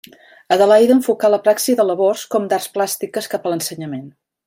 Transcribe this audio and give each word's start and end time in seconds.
Adelaida 0.55 0.95
enfocà 0.99 1.29
la 1.33 1.39
praxi 1.49 1.77
de 1.81 1.87
labors 1.91 2.25
com 2.37 2.51
d'arts 2.55 2.69
plàstiques 2.79 3.33
cap 3.35 3.47
a 3.47 3.53
l’ensenyament. 3.55 4.07